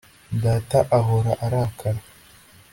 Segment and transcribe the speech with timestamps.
[0.43, 2.01] data ahora arakara